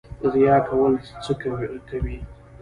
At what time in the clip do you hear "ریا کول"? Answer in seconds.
0.33-0.93